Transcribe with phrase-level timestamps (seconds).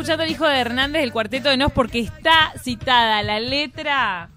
[0.00, 4.30] escuchando el hijo de Hernández del cuarteto de Nos porque está citada la letra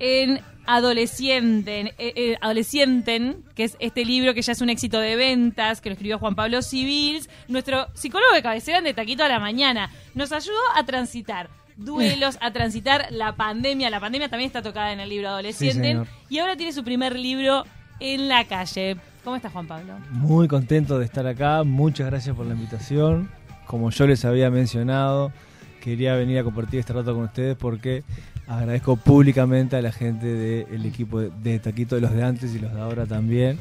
[0.00, 5.14] en Adolescenten, eh, eh, Adolescenten, que es este libro que ya es un éxito de
[5.14, 9.38] ventas, que lo escribió Juan Pablo Civils, nuestro psicólogo de cabecera de Taquito a la
[9.38, 9.90] Mañana.
[10.16, 13.90] Nos ayudó a transitar duelos, a transitar la pandemia.
[13.90, 16.04] La pandemia también está tocada en el libro Adolescenten.
[16.28, 17.64] y ahora tiene su primer libro
[18.00, 18.96] en la calle.
[19.22, 19.94] ¿Cómo está Juan Pablo?
[20.10, 21.62] Muy contento de estar acá.
[21.62, 23.30] Muchas gracias por la invitación.
[23.66, 25.32] Como yo les había mencionado,
[25.80, 28.02] quería venir a compartir este rato con ustedes porque
[28.46, 32.72] agradezco públicamente a la gente del equipo de Taquito, de los de antes y los
[32.72, 33.58] de ahora también,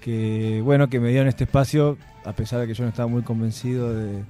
[0.00, 3.22] que bueno, que me dieron este espacio, a pesar de que yo no estaba muy
[3.22, 4.24] convencido de,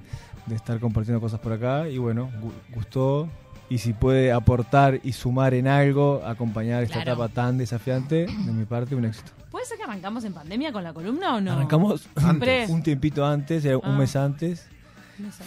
[0.54, 2.30] estar compartiendo cosas por acá, y bueno,
[2.72, 3.28] gustó,
[3.70, 8.64] y si puede aportar y sumar en algo, acompañar esta etapa tan desafiante, de mi
[8.64, 9.32] parte, un éxito.
[9.50, 11.52] ¿Puede ser que arrancamos en pandemia con la columna o no?
[11.52, 12.08] Arrancamos
[12.68, 13.96] un tiempito antes, un ah.
[13.96, 14.68] mes antes.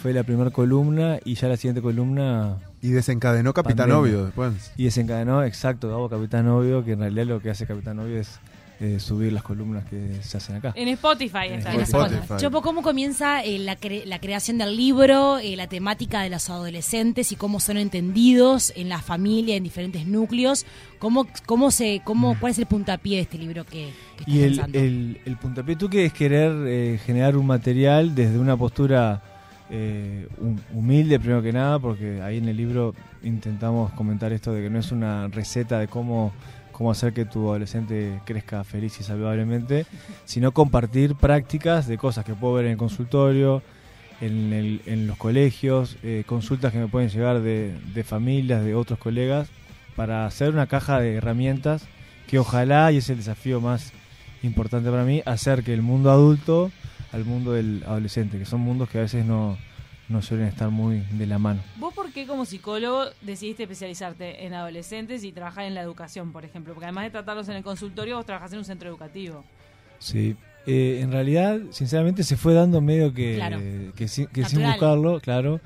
[0.02, 2.58] Fue la primera columna y ya la siguiente columna.
[2.80, 4.72] Y desencadenó Capitán Obvio después.
[4.76, 8.40] Y desencadenó, exacto, Gabo Capitán Obvio, que en realidad lo que hace Capitán Obvio es
[8.80, 10.72] eh, subir las columnas que se hacen acá.
[10.76, 11.74] En Spotify está.
[11.74, 12.34] En Spotify.
[12.36, 17.32] Chopo, ¿cómo comienza eh, la, la, creación del libro, eh, la temática de los adolescentes
[17.32, 20.64] y cómo son entendidos en la familia, en diferentes núcleos?
[21.00, 24.60] ¿Cómo, cómo se, cómo, ¿Cuál es el puntapié de este libro que, que Y el,
[24.72, 29.22] el, el, puntapié, tú que es querer generar un material desde una postura
[29.70, 30.26] eh,
[30.72, 34.78] humilde primero que nada, porque ahí en el libro intentamos comentar esto de que no
[34.78, 36.32] es una receta de cómo,
[36.72, 39.86] cómo hacer que tu adolescente crezca feliz y saludablemente,
[40.24, 43.62] sino compartir prácticas de cosas que puedo ver en el consultorio,
[44.20, 48.74] en, el, en los colegios, eh, consultas que me pueden llegar de, de familias, de
[48.74, 49.48] otros colegas,
[49.96, 51.86] para hacer una caja de herramientas
[52.26, 53.92] que ojalá, y es el desafío más
[54.42, 56.70] importante para mí, hacer que el mundo adulto
[57.12, 59.56] al mundo del adolescente, que son mundos que a veces no,
[60.08, 61.60] no suelen estar muy de la mano.
[61.76, 66.44] ¿Vos por qué como psicólogo decidiste especializarte en adolescentes y trabajar en la educación, por
[66.44, 66.74] ejemplo?
[66.74, 69.44] Porque además de tratarlos en el consultorio, vos trabajás en un centro educativo.
[69.98, 74.28] Sí, eh, en realidad, sinceramente, se fue dando medio que, que, sin
[74.62, 75.60] buscarlo, claro.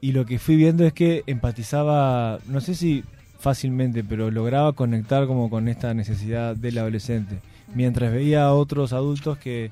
[0.00, 3.04] Y lo que fui viendo es que empatizaba, no sé si
[3.38, 7.40] fácilmente, pero lograba conectar como con esta necesidad del adolescente.
[7.74, 9.70] Mientras veía a otros adultos que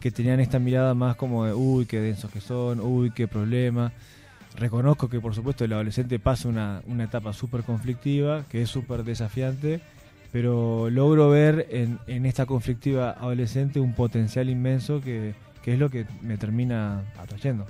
[0.00, 3.92] que tenían esta mirada más como de, uy, qué densos que son, uy, qué problema.
[4.56, 9.04] Reconozco que por supuesto el adolescente pasa una, una etapa súper conflictiva, que es súper
[9.04, 9.80] desafiante,
[10.32, 15.90] pero logro ver en, en, esta conflictiva adolescente un potencial inmenso que, que es lo
[15.90, 17.66] que me termina atrayendo.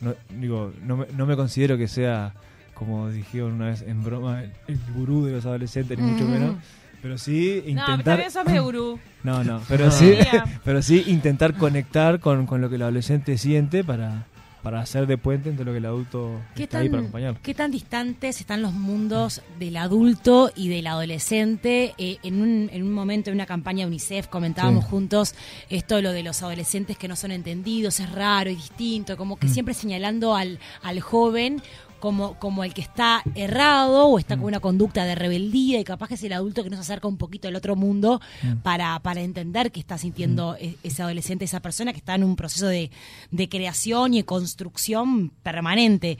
[0.00, 2.32] No, digo, no me, no me considero que sea,
[2.74, 6.56] como dijeron una vez en broma, el, gurú de los adolescentes, ni mucho menos
[7.02, 8.24] pero sí intentar.
[8.44, 10.14] No, No, no, pero sí,
[10.64, 14.26] pero sí intentar conectar con, con, lo que el adolescente siente para,
[14.62, 17.36] para hacer de puente entre lo que el adulto está ahí para acompañar.
[17.42, 21.94] ¿Qué tan distantes están los mundos del adulto y del adolescente?
[21.98, 25.34] Eh, en, un, en un momento, en una campaña de UNICEF, comentábamos juntos
[25.68, 29.46] esto, lo de los adolescentes que no son entendidos, es raro y distinto, como que
[29.46, 29.50] mm.
[29.50, 31.62] siempre señalando al, al joven
[32.00, 34.48] como, como el que está errado o está con mm.
[34.48, 37.48] una conducta de rebeldía y capaz que es el adulto que nos acerca un poquito
[37.48, 38.56] al otro mundo mm.
[38.62, 40.64] para, para entender qué está sintiendo mm.
[40.64, 42.90] e, ese adolescente, esa persona que está en un proceso de,
[43.30, 46.18] de creación y construcción permanente.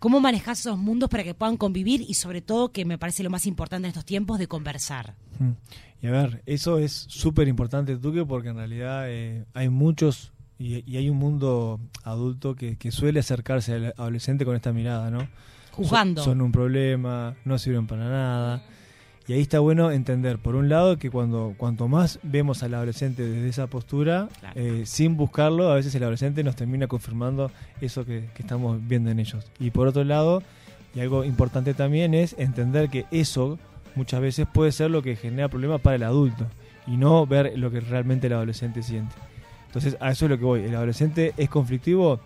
[0.00, 3.28] ¿Cómo manejas esos mundos para que puedan convivir y sobre todo, que me parece lo
[3.28, 5.14] más importante en estos tiempos, de conversar?
[6.00, 10.96] Y a ver, eso es súper importante, Duque, porque en realidad eh, hay muchos y,
[10.96, 15.26] hay un mundo adulto que, suele acercarse al adolescente con esta mirada, ¿no?
[15.72, 16.22] Jugando.
[16.22, 18.62] Son, un problema, no sirven para nada.
[19.26, 23.22] Y ahí está bueno entender, por un lado, que cuando cuanto más vemos al adolescente
[23.26, 27.50] desde esa postura, eh, sin buscarlo, a veces el adolescente nos termina confirmando
[27.80, 29.50] eso que, que, estamos viendo en ellos.
[29.58, 30.42] Y por otro lado,
[30.94, 33.58] y algo importante también es entender que eso
[33.94, 36.46] muchas veces puede ser lo que genera problemas para el adulto
[36.86, 39.14] y no ver lo que realmente el adolescente siente.
[39.70, 40.64] Entonces, a eso es lo que voy.
[40.64, 42.18] ¿El adolescente es conflictivo?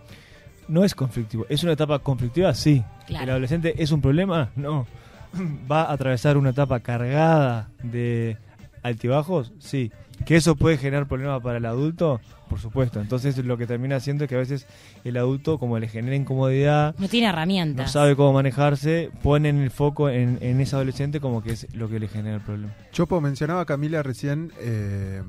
[0.67, 1.44] No es conflictivo.
[1.50, 2.55] ¿Es una etapa conflictiva?
[2.55, 2.82] Sí.
[3.06, 4.49] ¿El adolescente es un problema?
[4.56, 4.87] No.
[5.70, 8.38] ¿Va a atravesar una etapa cargada de
[8.82, 9.52] altibajos?
[9.58, 9.93] Sí.
[10.25, 12.19] ¿Que eso puede generar problemas para el adulto?
[12.49, 12.99] Por supuesto.
[12.99, 14.67] Entonces lo que termina haciendo es que a veces
[15.05, 16.94] el adulto, como le genera incomodidad...
[16.96, 17.87] No tiene herramientas.
[17.87, 21.99] No sabe cómo manejarse, pone el foco en, ese adolescente como que es lo que
[21.99, 22.73] le genera el problema.
[22.91, 25.23] Chopo, mencionaba Camila recién eh,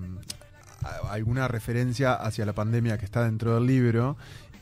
[1.10, 4.18] alguna referencia hacia la pandemia que está dentro del libro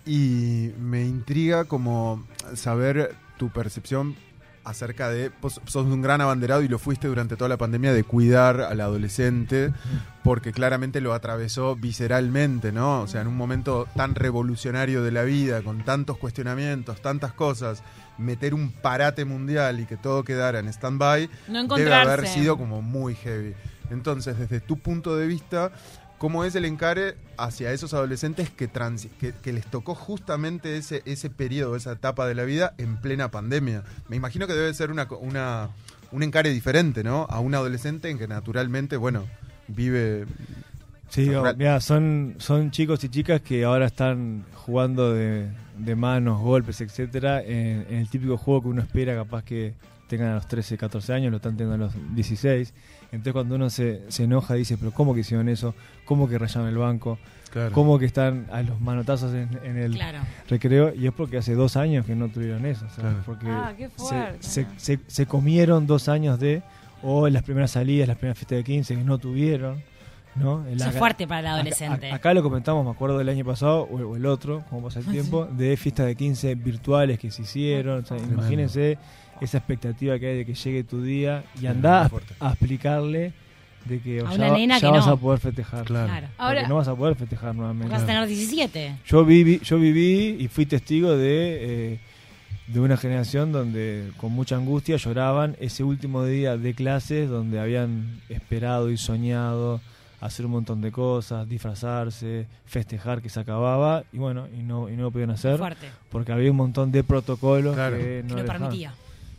[0.06, 2.26] y me intriga como
[2.56, 4.16] saber tu percepción
[4.64, 8.04] acerca de, vos sos un gran abanderado y lo fuiste durante toda la pandemia de
[8.04, 9.74] cuidar al adolescente,
[10.24, 13.02] porque claramente lo atravesó visceralmente, ¿no?
[13.02, 17.84] O sea, en un momento tan revolucionario de la vida, con tantos cuestionamientos, tantas cosas,
[18.18, 21.30] meter un parate mundial y que todo quedara en stand-by,
[21.76, 23.54] debe haber sido como muy heavy.
[23.90, 25.72] Entonces, desde tu punto de vista,
[26.24, 31.76] ¿Cómo es el encare hacia esos adolescentes que, que, les tocó justamente ese, ese periodo,
[31.76, 33.84] esa etapa de la vida en plena pandemia?
[34.08, 35.72] Me imagino que debe ser una, una,
[36.14, 37.28] un encare diferente, ¿no?
[37.30, 39.26] A un adolescente en que naturalmente, bueno,
[39.68, 40.26] vive...
[41.10, 45.50] Sí, mira, son, son chicos y chicas que ahora están jugando de,
[45.96, 49.74] manos, golpes, etcétera, en, en, el típico juego que uno espera capaz que
[50.08, 52.74] tengan a los 13, 14 años, lo están teniendo a los 16
[53.14, 55.76] entonces cuando uno se, se enoja dice, pero ¿cómo que hicieron eso?
[56.04, 57.20] ¿Cómo que rayaron el banco?
[57.72, 60.02] ¿Cómo que están a los manotazos en, el
[60.50, 60.92] recreo?
[60.96, 62.88] Y es porque hace dos años que no tuvieron eso.
[63.24, 63.72] Porque ah,
[64.40, 66.64] se, se, se, comieron dos años de,
[67.04, 69.84] o en las primeras salidas, las primeras fiestas de 15 que no tuvieron.
[70.36, 70.66] ¿No?
[70.68, 72.12] Eso es fuerte para el adolescente.
[72.12, 75.46] Acá, lo comentamos, me acuerdo del año pasado, o, el otro, como pasa el tiempo,
[75.46, 78.04] de fiestas de 15 virtuales que se hicieron.
[78.32, 78.98] imagínense
[79.42, 83.34] esa expectativa que hay de que llegue tu día y andás a, explicarle
[83.86, 85.84] de que ya, vas a poder festejar.
[85.84, 86.28] Claro.
[86.38, 87.92] Ahora, no vas a poder festejar nuevamente.
[87.92, 88.98] Vas a tener 17.
[89.06, 92.00] Yo viví, yo viví y fui testigo de, eh,
[92.68, 98.22] de una generación donde con mucha angustia lloraban ese último día de clases donde habían
[98.30, 99.82] esperado y soñado
[100.26, 104.96] hacer un montón de cosas, disfrazarse, festejar que se acababa y bueno, y no, y
[104.96, 105.60] no lo pudieron hacer
[106.10, 108.94] porque había un montón de protocolos que no, lo permitía.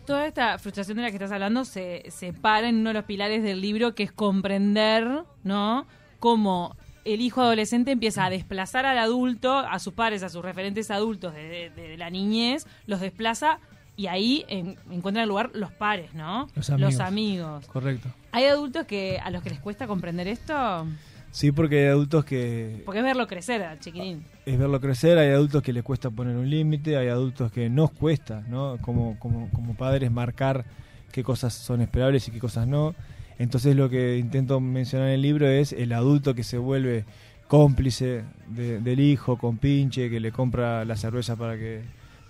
[0.06, 3.04] Toda esta frustración de la que estás hablando se, se para en uno de los
[3.04, 5.86] pilares del libro, que es comprender, ¿no?
[6.20, 10.90] Cómo el hijo adolescente empieza a desplazar al adulto, a sus padres, a sus referentes
[10.90, 13.58] adultos de, la niñez, los desplaza
[13.96, 14.44] y ahí
[14.90, 16.48] encuentran lugar los pares, ¿no?
[16.54, 16.92] Los amigos.
[16.92, 17.66] Los amigos.
[17.66, 18.08] Correcto.
[18.32, 20.86] ¿Hay adultos que a los que les cuesta comprender esto?
[21.30, 22.82] Sí, porque hay adultos que...
[22.84, 24.24] Porque es verlo crecer al chiquinín.
[24.46, 27.90] Es verlo crecer, hay adultos que les cuesta poner un límite, hay adultos que nos
[27.90, 28.78] cuesta, ¿no?
[28.80, 30.64] Como, como, como padres marcar
[31.10, 32.94] qué cosas son esperables y qué cosas no.
[33.38, 37.04] Entonces lo que intento mencionar en el libro es el adulto que se vuelve
[37.48, 41.82] cómplice del hijo, con pinche, que le compra la cerveza para que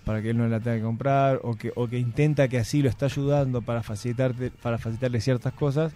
[0.05, 2.83] para que él no la tenga que comprar o que, o que intenta que así
[2.83, 5.93] lo está ayudando para facilitarte para facilitarle ciertas cosas,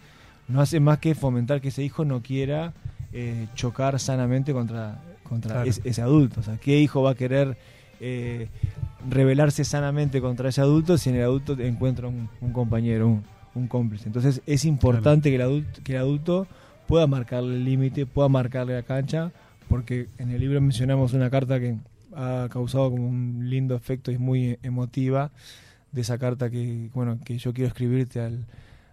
[0.49, 2.73] no hace más que fomentar que ese hijo no quiera
[3.13, 6.41] eh, chocar sanamente contra, contra ese, adulto.
[6.41, 7.57] O sea, ¿qué hijo va a querer
[8.01, 8.49] eh,
[9.09, 13.23] rebelarse sanamente contra ese adulto si en el adulto encuentra un, compañero,
[13.55, 14.09] un, cómplice?
[14.09, 16.47] Entonces es importante que, el adulto, que el adulto
[16.87, 19.33] pueda marcarle el límite, pueda marcarle la cancha,
[19.69, 21.77] porque en el libro mencionamos una carta que
[22.19, 25.31] ha causado como un lindo efecto y es muy emotiva
[25.93, 28.47] de esa carta que bueno que yo quiero escribirte al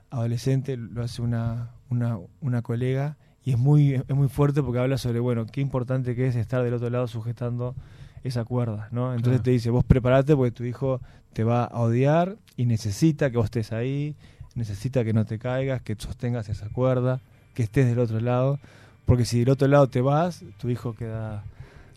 [0.10, 4.98] adolescente lo hace una, una, una colega y es muy, es muy fuerte porque habla
[4.98, 7.75] sobre, bueno, qué importante que es estar del otro lado sujetando
[8.24, 9.13] esa cuerda, ¿no?
[9.13, 11.00] Entonces te dice, vos prepárate porque tu hijo
[11.33, 14.16] te va a odiar y necesita que vos estés ahí,
[14.56, 17.21] necesita que no te caigas, que sostengas esa cuerda,
[17.54, 18.60] que estés del otro lado,
[19.06, 21.44] porque si del otro lado te vas, tu hijo queda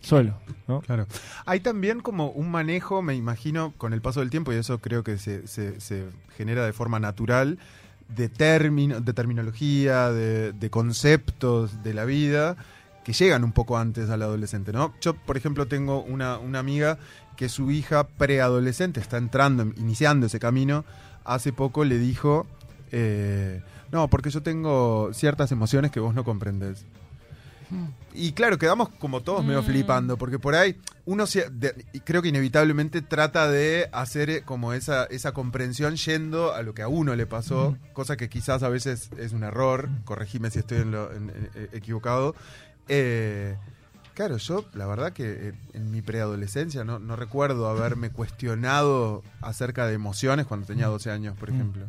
[0.01, 0.35] solo,
[0.67, 0.81] ¿no?
[0.81, 1.07] Claro.
[1.45, 5.03] Hay también como un manejo, me imagino, con el paso del tiempo, y eso creo
[5.03, 6.05] que se, se,
[6.35, 7.59] genera de forma natural,
[8.07, 12.57] de, de terminología, de, conceptos de la vida
[13.03, 14.93] que llegan un poco antes al adolescente, ¿no?
[15.01, 16.99] Yo, por ejemplo, tengo una, amiga
[17.37, 20.85] que su hija preadolescente está entrando, iniciando ese camino,
[21.23, 22.45] hace poco le dijo,
[22.91, 26.85] eh, no, porque yo tengo ciertas emociones que vos no comprendes.
[28.13, 29.65] Y claro, quedamos como todos medio mm.
[29.65, 31.25] flipando, porque por ahí uno
[32.03, 36.81] creo que inevitablemente trata de hacer eh, como esa, esa comprensión yendo a lo que
[36.81, 40.79] a uno le pasó, cosa que quizás a veces es un error, corregime si estoy
[40.79, 42.35] en lo, eh, equivocado.
[42.87, 43.55] Eh,
[44.15, 49.93] claro, yo la verdad que en mi preadolescencia no, no recuerdo haberme cuestionado acerca de
[49.93, 51.85] emociones cuando tenía 12 años, por ejemplo.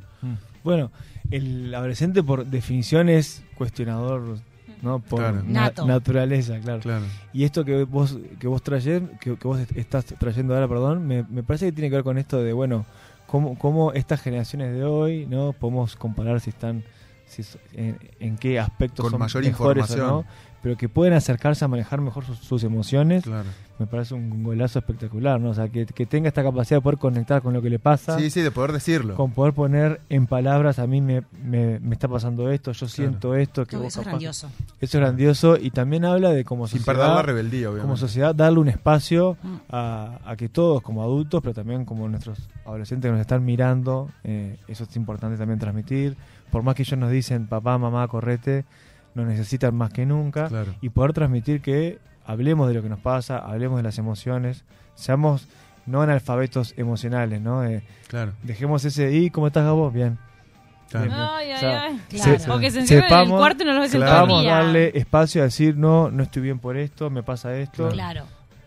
[0.63, 0.93] Bueno,
[1.31, 4.39] el adolescente por definición es cuestionador
[4.83, 5.01] ¿no?
[5.01, 6.81] Por naturaleza, claro.
[7.33, 11.67] Y esto que vos que vos traes, que, vos estás trayendo ahora, perdón, me, parece
[11.67, 12.87] que tiene que ver con esto de, bueno,
[13.27, 15.53] cómo, cómo estas generaciones de hoy, ¿no?
[15.53, 16.85] Podemos comparar si están
[17.73, 20.11] en, qué aspectos con son mayor mejores información.
[20.11, 20.27] o no,
[20.63, 23.25] pero que pueden acercarse a manejar mejor sus, emociones,
[23.79, 25.51] me parece un golazo espectacular, ¿no?
[25.51, 28.19] O sea, que, tenga esta capacidad de poder conectar con lo que le pasa.
[28.19, 29.15] Sí, sí, de poder decirlo.
[29.15, 33.65] Con poder poner en palabras, a mí me, me, está pasando esto, yo siento esto.
[33.65, 34.51] Que eso es grandioso.
[34.81, 37.83] Eso es grandioso y también habla de como Sin perder la rebeldía, obviamente.
[37.83, 39.57] Como sociedad, darle un espacio mm.
[39.71, 44.11] a, a, que todos, como adultos, pero también como nuestros adolescentes que nos están mirando,
[44.25, 46.17] eh, eso es importante también transmitir.
[46.51, 48.65] Por más que ellos nos dicen, papá, mamá, correte,
[49.15, 50.49] nos necesitan más que nunca.
[50.81, 54.65] Y poder transmitir que hablemos de lo que nos pasa, hablemos de las emociones,
[54.95, 55.49] seamos
[55.87, 57.65] no analfabetos emocionales, ¿no?
[57.65, 58.33] Eh, claro.
[58.43, 59.91] Dejemos ese, ¿y cómo estás, Gabo?
[59.91, 60.19] Bien.
[60.91, 61.13] Claro.
[61.13, 62.01] Ay, ay, ay.
[62.09, 62.39] Claro.
[62.49, 64.43] Porque se encierran en el cuarto y no lo ves claro.
[64.43, 67.89] darle espacio a decir, no, no estoy bien por esto, me pasa esto.
[67.89, 68.25] Claro.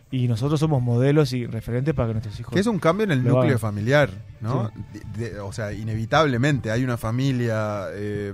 [0.09, 2.53] Y nosotros somos modelos y referentes para que nuestros hijos...
[2.53, 4.71] Que es un cambio en el núcleo familiar, ¿no?
[5.43, 7.87] o sea, inevitablemente hay una familia...
[7.93, 8.33] Eh,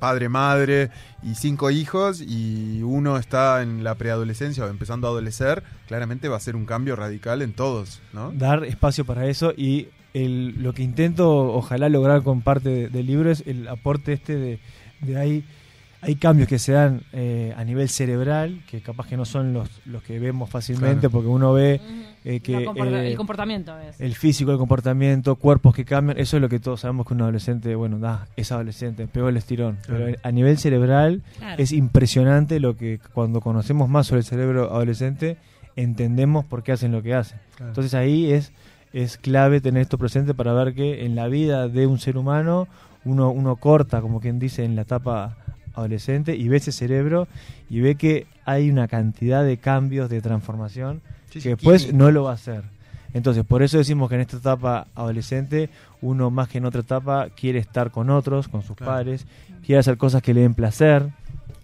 [0.00, 0.90] padre, madre
[1.22, 6.36] y cinco hijos y uno está en la preadolescencia o empezando a adolecer, claramente va
[6.36, 8.32] a ser un cambio radical en todos, ¿no?
[8.32, 13.30] Dar espacio para eso y el, lo que intento ojalá lograr con parte del libro
[13.30, 14.58] es el aporte este de,
[15.02, 15.44] de ahí
[16.02, 19.68] hay cambios que se dan eh, a nivel cerebral, que capaz que no son los,
[19.84, 21.80] los que vemos fácilmente, porque uno ve
[22.24, 22.56] eh, que...
[22.56, 24.00] el comportamiento es.
[24.00, 27.22] El físico, el comportamiento, cuerpos que cambian, eso es lo que todos sabemos que un
[27.22, 29.78] adolescente, bueno, da, es adolescente, pegó el estirón.
[29.86, 31.22] Pero a nivel cerebral
[31.58, 35.36] es impresionante lo que cuando conocemos más sobre el cerebro adolescente,
[35.76, 37.38] entendemos por qué hacen lo que hacen.
[37.58, 38.52] Entonces ahí es,
[38.94, 42.68] es clave tener esto presente para ver que en la vida de un ser humano
[43.04, 45.36] uno, uno corta, como quien dice, en la etapa
[45.80, 47.28] adolescente y ve ese cerebro
[47.68, 51.00] y ve que hay una cantidad de cambios, de transformación,
[51.32, 52.64] que después no lo va a hacer.
[53.12, 55.68] Entonces, por eso decimos que en esta etapa adolescente,
[56.00, 59.26] uno más que en otra etapa quiere estar con otros, con sus padres,
[59.64, 61.08] quiere hacer cosas que le den placer.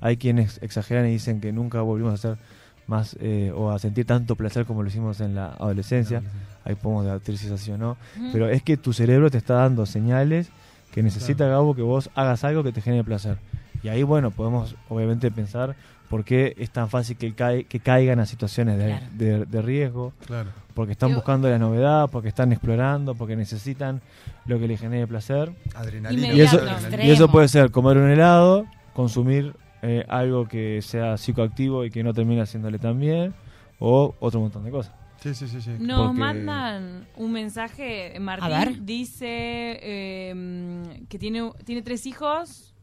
[0.00, 2.38] Hay quienes exageran y dicen que nunca volvimos a hacer
[2.87, 6.23] más eh, o a sentir tanto placer como lo hicimos en la adolescencia.
[6.64, 7.96] Ahí podemos debatir si es así o no.
[8.32, 10.50] Pero es que tu cerebro te está dando señales
[10.92, 13.38] que necesita, Gabo, que vos hagas algo que te genere placer.
[13.83, 15.76] Y ahí, bueno, podemos obviamente pensar
[16.09, 17.35] por qué es tan fácil que,
[17.68, 20.12] que caigan a situaciones de, riesgo.
[20.26, 20.50] Claro.
[20.75, 24.02] Porque están buscando la novedad, porque están explorando, porque necesitan
[24.45, 25.52] lo que les genere placer.
[25.75, 26.33] Adrenalina.
[26.33, 26.61] Y eso,
[27.02, 32.02] y eso puede ser comer un helado, consumir eh, algo que sea psicoactivo y que
[32.02, 33.35] no termine haciéndole tan bien,
[33.78, 34.92] o otro montón de cosas.
[35.21, 39.26] Sí, sí, sí, Nos mandan un mensaje, Martín dice
[39.83, 42.75] eh, que tiene, tiene tres hijos,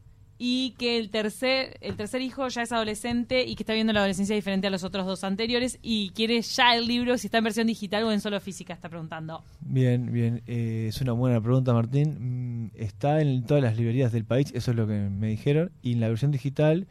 [0.46, 4.00] y que el tercer, el tercer hijo ya es adolescente y que está viendo la
[4.00, 7.44] adolescencia diferente a los otros dos anteriores y quiere ya el libro, si está en
[7.44, 9.42] versión digital o en solo física, está preguntando.
[9.62, 12.66] Bien, bien, eh, es una buena pregunta Martín.
[12.66, 15.94] Mm, está en todas las librerías del país, eso es lo que me dijeron, y
[15.94, 16.88] en la versión digital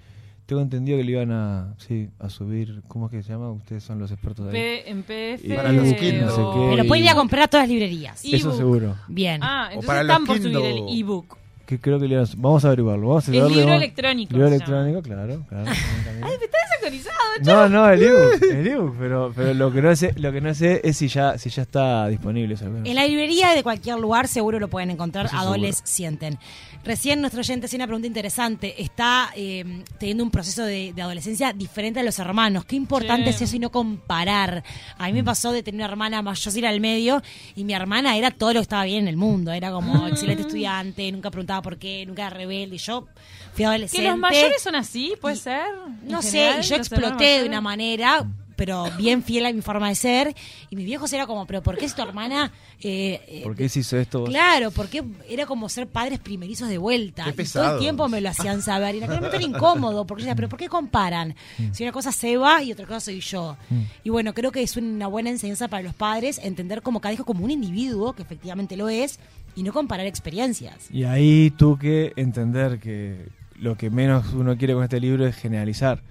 [0.47, 3.51] tengo entendido que le iban a, sí, a subir, ¿cómo es que se llama?
[3.51, 4.81] Ustedes son los expertos de ahí.
[4.87, 5.55] en PDF.
[5.55, 6.25] para los Kindle.
[6.71, 8.25] Pero pueden ir a comprar a todas las librerías.
[8.25, 8.95] Eso seguro.
[9.07, 9.41] Bien.
[9.43, 13.07] Ah, entonces están por subir el ebook que creo que le vamos a averiguarlo.
[13.07, 14.33] Vamos a el libro electrónico.
[14.33, 15.65] Libro electrónico, claro, claro.
[16.23, 19.95] Ay, me está desactualizado, No, no, el ebook, el ebook, pero, pero lo que no
[19.95, 22.55] sé, lo que no sé es si ya, si ya está disponible.
[22.83, 25.29] En la librería de cualquier lugar seguro lo pueden encontrar.
[25.31, 26.37] Adoles sienten.
[26.83, 28.81] Recién nuestro oyente hacía una pregunta interesante.
[28.81, 32.65] Está eh, teniendo un proceso de, adolescencia diferente a los hermanos.
[32.65, 34.63] Qué importante es eso y no comparar.
[34.97, 35.25] A mí me mm.
[35.25, 37.21] pasó de tener una hermana mayor al medio
[37.55, 39.51] y mi hermana era todo lo que estaba bien en el mundo.
[39.53, 40.09] Era como ah.
[40.09, 42.75] excelente estudiante, nunca preguntaba por qué, nunca era rebelde.
[42.75, 43.07] Y yo
[43.53, 44.03] fui adolescente.
[44.03, 45.13] ¿Que los mayores son así?
[45.19, 45.67] ¿Puede ser?
[46.03, 50.35] No sé, yo exploté de una manera pero bien fiel a mi forma de ser.
[50.69, 52.51] Y mi viejo era como, pero ¿por qué es tu hermana?
[52.79, 54.23] Eh, eh, ¿Por qué se hizo esto?
[54.25, 57.25] Claro, porque era como ser padres primerizos de vuelta.
[57.29, 58.95] y todo el tiempo me lo hacían saber.
[58.95, 61.35] Y en aquel momento era incómodo, porque decía, pero ¿por qué comparan?
[61.57, 61.73] Mm.
[61.73, 63.57] Si una cosa se va y otra cosa soy yo.
[63.69, 63.81] Mm.
[64.03, 67.25] Y bueno, creo que es una buena enseñanza para los padres entender como cada hijo
[67.25, 69.19] como un individuo, que efectivamente lo es,
[69.55, 70.89] y no comparar experiencias.
[70.91, 73.27] Y ahí tú que entender que
[73.59, 76.01] lo que menos uno quiere con este libro es generalizar.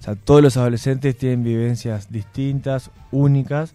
[0.00, 3.74] O sea, todos los adolescentes tienen vivencias distintas, únicas,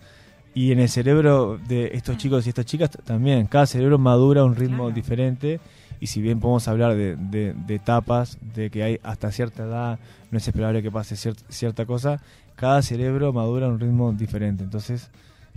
[0.53, 4.43] y en el cerebro de estos chicos y estas chicas también, cada cerebro madura a
[4.43, 5.59] un ritmo diferente,
[5.99, 9.99] y si bien podemos hablar de, etapas, de que hay hasta cierta edad,
[10.31, 11.15] no es esperable que pase
[11.49, 12.21] cierta cosa,
[12.55, 14.63] cada cerebro madura a un ritmo diferente.
[14.63, 15.09] Entonces,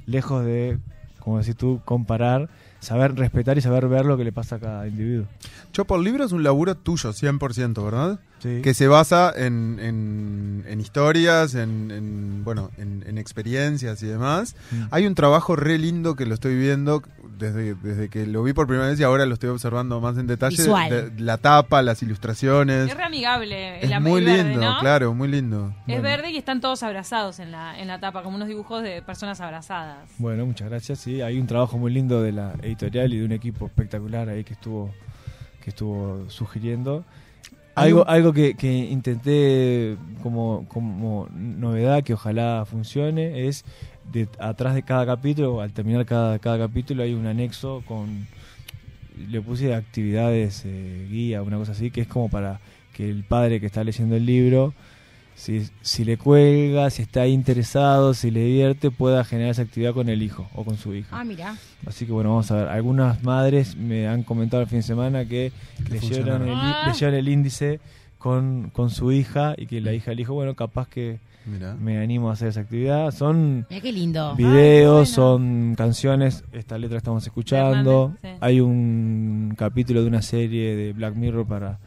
[0.07, 0.79] lejos de,
[1.19, 2.49] como decís tú, comparar,
[2.81, 5.27] saber respetar y saber ver lo que le pasa a cada individuo.
[5.73, 8.19] Chopo, el libro es un laburo tuyo, 100%, ¿verdad?
[8.41, 9.79] Que se basa en,
[10.67, 14.57] en, historias, en, bueno, en, experiencias y demás.
[14.71, 14.83] Mm.
[14.91, 17.03] Hay un trabajo re lindo que lo estoy viendo
[17.39, 20.27] desde, desde que lo vi por primera vez y ahora lo estoy observando más en
[20.27, 20.57] detalle.
[21.19, 22.89] la tapa, las ilustraciones.
[22.89, 23.85] Es re amigable.
[23.85, 25.75] Es muy lindo, claro, muy lindo.
[25.87, 29.03] Es verde y están todos abrazados en la, en la tapa, como unos dibujos de
[29.03, 30.09] personas abrazadas.
[30.19, 30.99] Bueno, muchas gracias.
[30.99, 34.45] Sí, hay un trabajo muy lindo de la editorial y de un equipo espectacular ahí
[34.45, 34.91] que estuvo,
[35.63, 37.05] que estuvo sugiriendo.
[37.75, 38.55] Algo, algo que,
[38.91, 43.65] intenté como, como novedad, que ojalá funcione, es
[44.13, 48.27] de, atrás de cada capítulo, al terminar cada, cada capítulo, hay un anexo con.
[49.29, 52.61] Le puse actividades, eh, guía, una cosa así, que es como para
[52.95, 54.73] que el padre que está leyendo el libro
[55.41, 60.11] si, si le cuelga, si está interesado, si le divierte, pueda generar esa actividad con
[60.11, 61.19] el hijo o con su hija.
[61.19, 61.57] Ah, mira.
[61.87, 62.69] Así que bueno, vamos a ver.
[62.69, 65.51] Algunas madres me han comentado el fin de semana que
[65.89, 66.93] leyeron el, ah.
[67.01, 67.81] el, índice
[68.19, 72.29] con, con su hija y que la hija le dijo, bueno, capaz que me animo
[72.29, 73.11] a hacer esa actividad.
[73.11, 74.35] Son qué lindo.
[74.37, 78.15] videos, son canciones, esta letra estamos escuchando.
[78.41, 81.79] Hay un capítulo de una serie de Black Mirror para,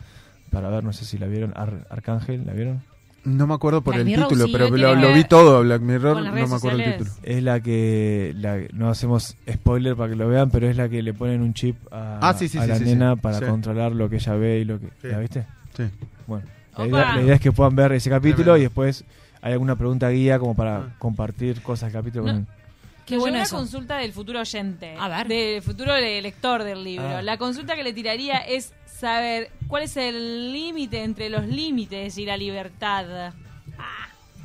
[0.49, 2.92] para ver, no sé si la vieron, Arcángel, ¿la vieron?
[3.25, 6.79] No me acuerdo por el título, pero lo, vi todo Black Mirror, no me acuerdo
[6.79, 7.11] el título.
[7.23, 8.35] Es la que,
[8.73, 11.75] no hacemos spoiler para que lo vean, pero es la que le ponen un chip
[11.91, 12.35] a, ah,
[12.67, 14.89] la nena para controlar lo que ella ve y lo que...
[15.07, 15.45] ¿La viste?
[15.75, 15.83] Sí.
[16.27, 16.45] Bueno,
[16.77, 19.05] la idea, es que puedan ver ese capítulo y después
[19.41, 20.95] hay alguna pregunta guía como para ah.
[20.99, 22.45] compartir cosas del capítulo.
[23.05, 24.95] Qué buena una consulta del futuro oyente.
[24.97, 25.27] A ver.
[25.27, 27.17] Del futuro lector del libro.
[27.17, 27.21] Ah.
[27.21, 32.25] La consulta que le tiraría es saber cuál es el límite entre los límites y
[32.25, 33.33] la libertad.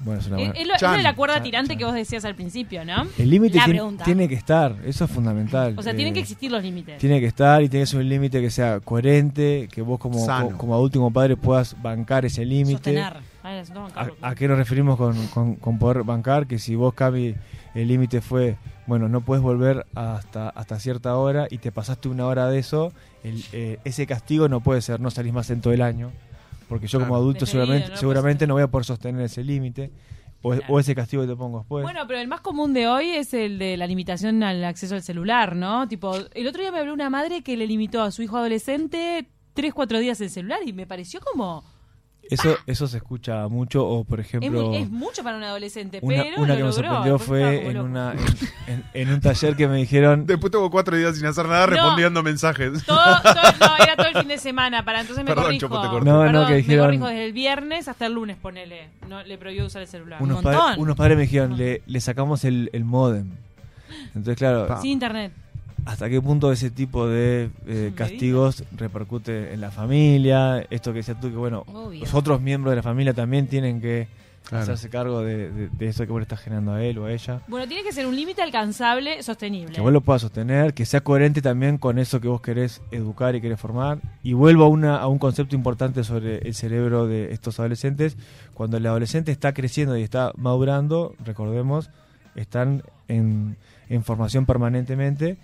[0.04, 3.06] Bueno, es, una es, lo, de la cuerda tirante que vos decías al principio, ¿no?
[3.18, 3.58] El límite
[4.04, 5.74] tiene, que estar, eso es fundamental.
[5.76, 6.98] O sea, tienen que eh, existir los límites.
[6.98, 10.24] Tiene que estar y tiene que ser un límite que sea coherente, que vos como,
[10.56, 13.00] como, adulto y como padre puedas bancar ese límite.
[14.22, 16.46] ¿A, qué nos referimos con, con, poder bancar?
[16.46, 17.34] Que si vos, Cami,
[17.78, 18.56] el límite fue,
[18.86, 22.92] bueno, no puedes volver hasta, hasta cierta hora y te pasaste una hora de eso,
[23.24, 26.10] eh, ese castigo no puede ser, no salís más en todo el año,
[26.68, 29.90] porque yo como adulto seguramente, no seguramente no voy a poder sostener ese límite.
[30.40, 31.82] O, ese castigo que te pongo después.
[31.82, 35.02] Bueno, pero el más común de hoy es el de la limitación al acceso al
[35.02, 35.88] celular, ¿no?
[35.88, 39.26] Tipo, el otro día me habló una madre que le limitó a su hijo adolescente
[39.52, 41.64] tres, cuatro días el celular y me pareció como
[42.30, 44.74] eso, eso se escucha mucho, o por ejemplo...
[44.74, 48.14] Es, mucho para un adolescente, una, pero Una que me sorprendió fue en, una,
[48.94, 50.26] en, un taller que me dijeron...
[50.26, 52.84] Después tuvo cuatro días sin hacer nada respondiendo mensajes.
[52.84, 55.98] Todo, no, era todo el fin de semana, para entonces me Perdón, corrijo.
[55.98, 56.90] te no, no, que dijeron...
[56.90, 58.88] Me corrijo desde el viernes hasta el lunes, ponele.
[59.08, 60.22] No, le prohibió usar el celular.
[60.22, 60.44] Unos,
[60.76, 63.30] unos padres me dijeron, le, le sacamos el, el modem.
[64.14, 64.80] Entonces, claro...
[64.82, 65.32] Sin internet
[65.84, 71.20] hasta qué punto ese tipo de eh, castigos repercute en la familia, esto que decías
[71.20, 74.08] tú, que bueno, los otros miembros de la familia también tienen que
[74.56, 77.42] hacerse cargo de, eso que vos le estás generando a él o a ella.
[77.48, 79.74] Bueno, tiene que ser un límite alcanzable, sostenible.
[79.74, 83.34] Que vos lo puedas sostener, que sea coherente también con eso que vos querés educar
[83.34, 83.98] y querés formar.
[84.22, 88.16] Y vuelvo a, una, a un concepto importante sobre el cerebro de estos adolescentes.
[88.54, 91.90] Cuando el adolescente está creciendo y está madurando, recordemos,
[92.34, 93.56] están en,
[93.88, 95.36] en formación permanentemente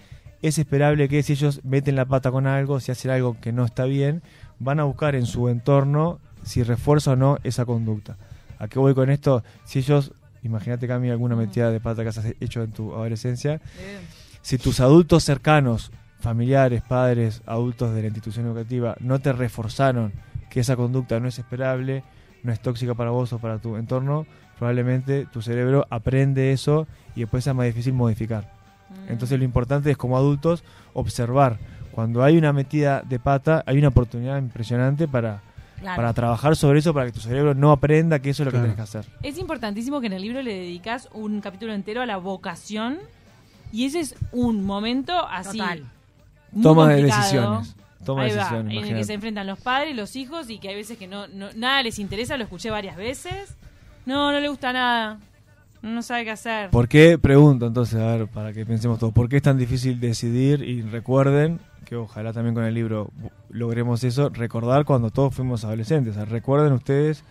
[0.48, 3.64] es esperable que si ellos meten la pata con algo, si hacen algo que no
[3.64, 4.22] está bien,
[4.59, 8.16] van a buscar en su entorno si refuerza o no esa conducta.
[8.59, 9.42] ¿A qué voy con esto?
[9.64, 13.61] Si ellos, imagínate Cami, alguna metida de pata que has hecho en tu adolescencia,
[14.42, 20.12] si tus adultos cercanos, familiares, padres, adultos de la institución educativa, no te reforzaron
[20.50, 22.04] que esa conducta no es esperable,
[22.42, 24.26] no es tóxica para vos o para tu entorno,
[24.59, 28.52] probablemente tu cerebro aprende eso y después es más difícil modificar.
[29.07, 29.12] Mm.
[29.12, 31.59] Entonces lo importante es como adultos observar.
[31.92, 35.42] Cuando hay una metida de pata, hay una oportunidad impresionante para,
[35.83, 38.59] para trabajar sobre eso, para que tu cerebro no aprenda que eso es lo que
[38.59, 39.04] tienes que hacer.
[39.22, 42.98] Es importantísimo que en el libro le dedicas un capítulo entero a la vocación
[43.72, 45.61] y ese es un momento así.
[46.62, 47.76] Toma de decisiones.
[48.04, 48.76] Toma decisiones.
[48.76, 51.26] en el que se enfrentan los padres los hijos y que hay veces que no,
[51.28, 53.57] no nada les interesa, lo escuché varias veces.
[54.07, 55.18] No, no le gusta nada.
[55.85, 56.70] No sabe qué hacer.
[56.70, 57.18] ¿Por qué?
[57.18, 59.12] Pregunto entonces, a ver, para que pensemos todos.
[59.12, 60.62] ¿Por qué es tan difícil decidir?
[60.62, 63.11] Y recuerden que ojalá también con el libro
[63.51, 66.16] logremos eso, recordar cuando todos fuimos adolescentes.
[66.31, 67.23] recuerden ustedes,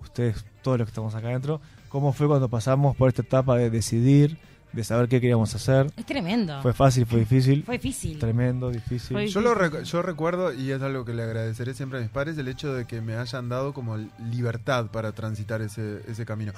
[0.00, 3.70] ustedes, todos los que estamos acá adentro, cómo fue cuando pasamos por esta etapa de
[3.70, 4.38] decidir,
[4.72, 5.90] de saber qué queríamos hacer.
[5.96, 6.62] Es tremendo.
[6.62, 7.64] Fue fácil, fue difícil.
[7.64, 8.20] Fue difícil.
[8.20, 9.16] Tremendo, difícil.
[9.26, 12.46] Yo, lo yo recuerdo, y es algo que le agradeceré siempre a mis padres, el
[12.46, 13.96] hecho de que me hayan dado como
[14.30, 16.52] libertad para transitar ese, ese camino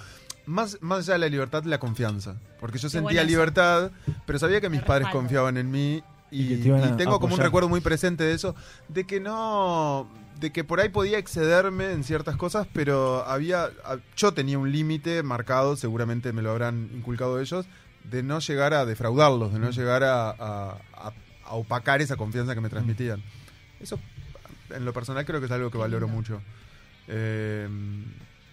[0.49, 2.37] más, más allá de la libertad, la confianza.
[2.59, 3.93] Porque yo sentía libertad,
[4.27, 6.57] pero sabía que mis padres confiaban en mí Y,
[6.97, 8.55] tengo como un recuerdo muy presente de eso,
[8.89, 10.09] de que no,
[10.41, 13.71] de que por ahí podía excederme en ciertas cosas, pero había,
[14.17, 17.67] yo tenía un límite marcado, seguramente me lo habrán inculcado ellos,
[18.05, 20.77] de no llegar a defraudarlos, de no llegar a,
[21.51, 23.23] opacar esa confianza que me transmitían.
[23.81, 23.99] Eso,
[24.71, 26.43] en lo personal, creo que es algo que valoro mucho.
[27.07, 27.67] Eh,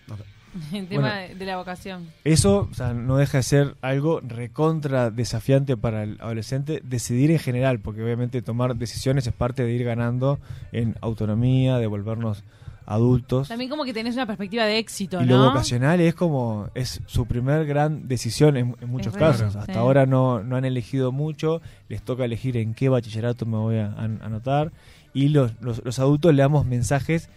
[0.08, 0.23] no sé.
[0.73, 2.07] El tema de la vocación.
[2.23, 8.03] Eso no deja de ser algo recontra desafiante para el adolescente decidir en general, porque
[8.03, 10.39] obviamente tomar decisiones es parte de ir ganando
[10.71, 12.43] en autonomía, de volvernos
[12.85, 13.47] adultos.
[13.47, 17.25] También como que tenés una perspectiva de éxito, y lo vocacional es como, es su
[17.25, 19.55] primer gran decisión en, muchos casos.
[19.55, 23.77] Hasta ahora no, no han elegido mucho, les toca elegir en qué bachillerato me voy
[23.77, 24.71] a anotar.
[25.13, 27.29] Y los, los, los adultos le damos mensajes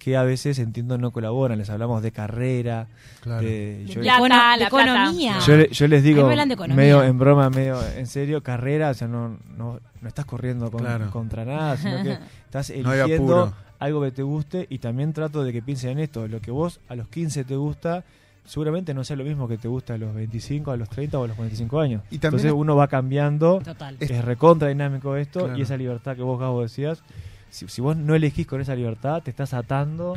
[0.00, 1.58] que a veces entiendo no colaboran.
[1.58, 2.88] Les hablamos de carrera,
[3.24, 5.38] de, economía.
[5.70, 6.28] Yo, les digo,
[6.68, 11.44] medio en broma, medio en serio, carrera, o sea, no, no, no estás corriendo contra
[11.44, 15.90] nada, sino que estás eligiendo algo que te guste y también trato de que piensen
[15.90, 16.26] en esto.
[16.26, 18.02] Lo que vos a los 15 te gusta,
[18.46, 21.24] seguramente no sea lo mismo que te gusta a los 25, a los 30 o
[21.24, 22.02] a los 45 años.
[22.10, 23.60] Y Entonces uno va cambiando,
[24.00, 27.02] es recontra dinámico esto y esa libertad que vos, Gabo, decías
[27.50, 30.16] si, vos no elegís con esa libertad, te estás atando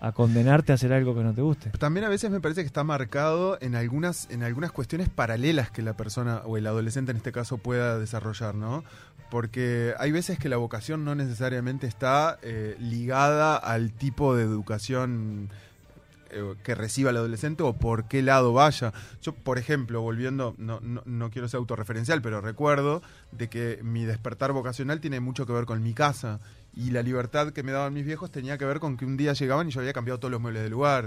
[0.00, 1.70] a condenarte a hacer algo que no te guste.
[1.70, 5.82] También a veces me parece que está marcado en algunas, en algunas cuestiones paralelas que
[5.82, 8.84] la persona o el adolescente en este caso pueda desarrollar, ¿no?
[9.30, 15.48] Porque hay veces que la vocación no necesariamente está eh, ligada al tipo de educación
[16.34, 18.92] eh, que reciba el adolescente o por qué lado vaya.
[19.22, 23.02] Yo, por ejemplo, volviendo, no, no, no, quiero ser autorreferencial, pero recuerdo
[23.36, 26.40] de que mi despertar vocacional tiene mucho que ver con mi casa.
[26.76, 29.32] Y la libertad que me daban mis viejos tenía que ver con que un día
[29.32, 31.06] llegaban y yo había cambiado todos los muebles del lugar.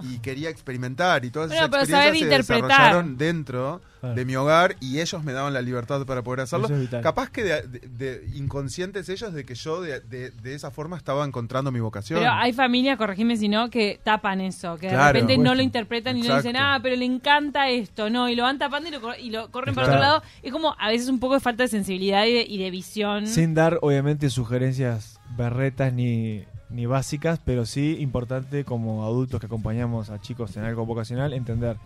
[0.00, 5.22] Y quería experimentar y todas esas experiencias se desarrollaron dentro de mi hogar y ellos
[5.22, 6.68] me daban la libertad para poder hacerlo.
[7.02, 12.18] Capaz que de, inconscientes ellos de que yo de, esa forma estaba encontrando mi vocación.
[12.18, 16.16] Pero hay familias, corregime si no, que tapan eso, que de repente no lo interpretan
[16.16, 19.50] y no dicen, ah, pero le encanta esto, no, y lo van tapando y lo,
[19.50, 20.22] corren para otro lado.
[20.42, 23.26] Es como a veces un poco de falta de sensibilidad y de visión.
[23.26, 30.10] Sin dar, obviamente, sugerencias berretas ni, ni básicas, pero sí importante como adultos que acompañamos
[30.10, 31.76] a chicos en algo vocacional, entender,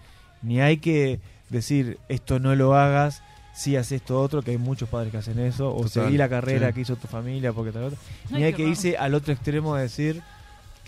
[0.42, 3.22] ni hay que decir esto no lo hagas,
[3.54, 6.72] si haces esto otro, que hay muchos padres que hacen eso, o seguir la carrera
[6.72, 7.98] que hizo tu familia, porque tal otro.
[8.30, 10.22] Ni hay que irse al otro extremo de decir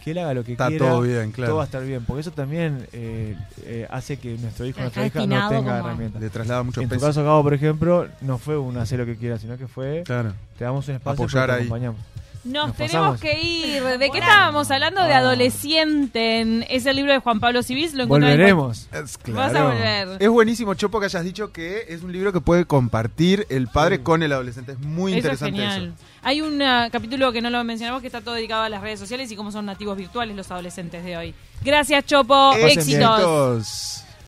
[0.01, 1.51] que él haga lo que Está quiera, todo bien, claro.
[1.51, 5.07] todo va a estar bien, porque eso también eh, eh, hace que nuestro hijo, nuestra
[5.07, 6.21] hija no tenga herramientas.
[6.21, 9.17] Le traslada mucho en tu caso, Gabo, por ejemplo, no fue un hacer lo que
[9.17, 10.33] quiera, sino que fue, claro.
[10.59, 12.01] te damos un espacio Apoyar te acompañamos.
[12.43, 13.83] Nos, tenemos que ir.
[13.83, 15.03] ¿De qué estábamos hablando?
[15.05, 15.19] De ah.
[15.19, 16.65] adolescente.
[16.75, 17.93] Es el libro de Juan Pablo Civís.
[17.93, 18.89] Lo Volveremos.
[18.93, 20.09] Es, Vas a volver.
[20.19, 24.03] Es buenísimo, Chopo, que hayas dicho que es un libro que puede compartir el padre
[24.03, 24.73] con el adolescente.
[24.73, 25.93] Es muy interesante eso.
[26.23, 29.01] Hay un uh, capítulo que no lo mencionamos que está todo dedicado a las redes
[29.01, 31.35] sociales y cómo son nativos virtuales los adolescentes de hoy.
[31.63, 32.53] Gracias, Chopo.
[32.55, 34.05] Éxitos.